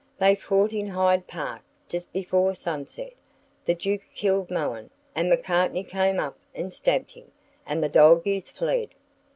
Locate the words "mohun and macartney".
4.49-5.83